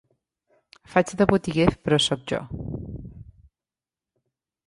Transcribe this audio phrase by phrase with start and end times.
[0.93, 2.41] Faig de botiguer, però soc jo.